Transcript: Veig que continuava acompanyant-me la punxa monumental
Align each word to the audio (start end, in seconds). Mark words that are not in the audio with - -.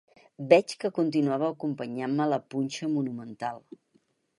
Veig 0.53 0.73
que 0.83 0.91
continuava 0.99 1.51
acompanyant-me 1.57 2.31
la 2.33 2.43
punxa 2.55 2.95
monumental 2.99 3.67